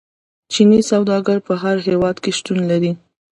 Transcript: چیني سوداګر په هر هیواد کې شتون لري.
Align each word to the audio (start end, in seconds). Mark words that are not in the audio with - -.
چیني 0.53 0.79
سوداګر 0.91 1.37
په 1.47 1.53
هر 1.61 1.77
هیواد 1.87 2.15
کې 2.23 2.31
شتون 2.37 2.59
لري. 2.71 2.91